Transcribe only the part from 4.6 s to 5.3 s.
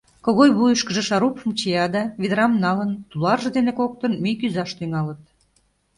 тӱҥалыт.